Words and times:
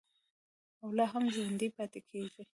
او 0.81 0.89
لا 0.97 1.05
هم 1.13 1.23
ژوندی 1.35 1.67
پاتې 1.77 1.99
کیږي. 2.09 2.43